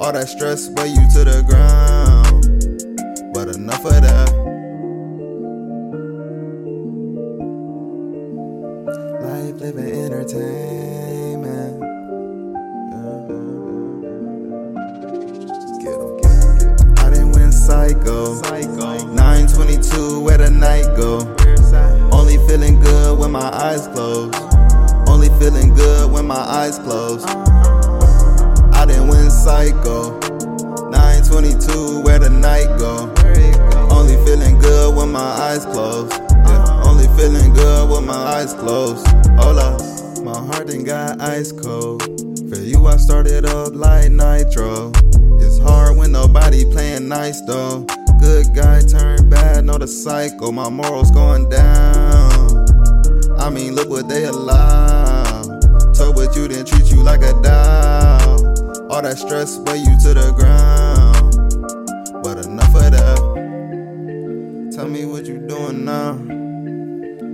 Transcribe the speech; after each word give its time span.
All 0.00 0.12
that 0.12 0.28
stress 0.28 0.68
weigh 0.70 0.88
you 0.88 1.06
to 1.12 1.24
the 1.24 1.44
ground. 1.46 2.42
But 3.34 3.54
enough 3.54 3.84
of 3.84 4.00
that. 4.00 4.30
Life 9.22 9.60
living 9.60 9.92
entertainment. 10.04 11.80
Get 15.80 15.94
'em, 15.94 16.16
get 16.16 16.32
'em, 16.32 16.56
get 16.58 16.80
'em. 16.80 16.94
I 16.98 17.10
didn't 17.10 17.32
win 17.32 17.52
psycho. 17.52 18.40
922, 19.14 20.20
where 20.20 20.38
the 20.38 20.50
night 20.50 20.86
go? 20.96 21.20
Only 22.10 22.38
feeling 22.48 22.80
good 22.80 23.18
when 23.18 23.30
my 23.30 23.50
eyes 23.52 23.86
closed. 23.88 24.34
Only 25.06 25.28
feeling 25.38 25.74
good 25.74 26.10
when 26.10 26.26
my 26.26 26.40
eyes 26.40 26.78
closed. 26.78 27.28
I 28.90 29.06
didn't 29.06 29.30
psycho. 29.30 30.18
922, 30.90 32.02
where 32.02 32.18
the 32.18 32.30
night 32.30 32.66
go? 32.78 33.12
Only 33.90 34.16
feeling 34.24 34.58
good 34.58 34.94
when 34.96 35.12
my 35.12 35.20
eyes 35.20 35.64
closed. 35.64 36.12
Yeah, 36.12 36.82
only 36.84 37.06
feeling 37.16 37.52
good 37.52 37.88
with 37.88 38.04
my 38.04 38.14
eyes 38.14 38.54
closed. 38.54 39.06
Hold 39.38 39.58
up, 39.58 39.80
my 40.24 40.36
heart 40.36 40.68
done 40.68 40.84
got 40.84 41.20
ice 41.20 41.52
cold. 41.52 42.02
For 42.48 42.58
you, 42.58 42.86
I 42.86 42.96
started 42.96 43.44
up 43.44 43.74
like 43.74 44.10
nitro. 44.10 44.92
It's 45.38 45.58
hard 45.58 45.96
when 45.96 46.12
nobody 46.12 46.64
playing 46.64 47.08
nice 47.08 47.40
though. 47.42 47.86
Good 48.20 48.54
guy 48.54 48.82
turned 48.82 49.30
bad, 49.30 49.64
know 49.64 49.78
the 49.78 49.88
cycle. 49.88 50.52
My 50.52 50.68
morals 50.68 51.10
going 51.10 51.48
down. 51.48 52.66
I 53.38 53.48
mean, 53.50 53.74
look 53.74 53.88
what 53.88 54.08
they 54.08 54.24
allow. 54.24 55.42
Told 55.94 56.16
what 56.16 56.34
you 56.36 56.48
didn't 56.48 56.66
treat 56.66 56.90
you 56.90 57.02
like 57.02 57.22
a 57.22 57.32
doll. 57.42 57.59
All 59.00 59.08
that 59.08 59.16
stress 59.16 59.56
weigh 59.56 59.78
you 59.78 59.98
to 60.00 60.12
the 60.12 60.30
ground. 60.36 61.32
But 62.22 62.44
enough 62.44 62.74
of 62.74 62.90
that. 62.92 63.16
Tell 64.76 64.86
me 64.86 65.06
what 65.06 65.24
you 65.24 65.38
doing 65.38 65.86
now. 65.86 66.12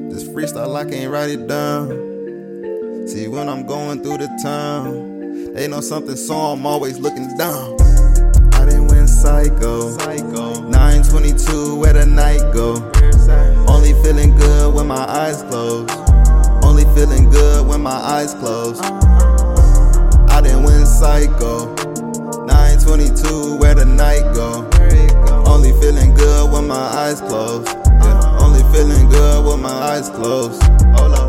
This 0.09 0.23
freestyle, 0.29 0.77
I 0.77 0.89
can't 0.89 1.11
write 1.11 1.31
it 1.31 1.49
down. 1.49 1.89
See, 3.09 3.27
when 3.27 3.49
I'm 3.49 3.67
going 3.67 4.01
through 4.01 4.19
the 4.19 4.29
town, 4.41 5.55
they 5.55 5.67
know 5.67 5.81
something, 5.81 6.15
so 6.15 6.37
I'm 6.37 6.65
always 6.65 7.01
looking 7.01 7.37
down. 7.37 7.77
I 8.53 8.65
didn't 8.65 8.87
win 8.87 9.09
psycho. 9.09 9.97
922, 9.97 11.81
where 11.81 11.95
the 11.95 12.07
night 12.07 12.43
go? 12.55 12.75
Only 13.67 13.93
feeling 14.05 14.37
good 14.37 14.73
when 14.73 14.87
my 14.87 15.05
eyes 15.05 15.43
closed. 15.43 15.91
Only 16.63 16.85
feeling 16.95 17.29
good 17.29 17.67
when 17.67 17.81
my 17.81 17.91
eyes 17.91 18.35
closed. 18.35 18.85
Psycho. 20.87 21.75
922, 22.47 23.57
where 23.57 23.75
the 23.75 23.85
night 23.85 24.23
go? 24.35 24.69
Only 25.47 25.73
feeling 25.81 26.15
good 26.15 26.51
when 26.53 26.67
my 26.69 26.77
eyes 26.77 27.21
closed. 27.21 27.69
Yeah, 27.69 28.39
only 28.41 28.63
feeling 28.73 29.09
good 29.09 29.45
with 29.45 29.61
my 29.61 29.69
eyes 29.69 30.09
closed. 30.09 30.63
Oh, 30.97 31.26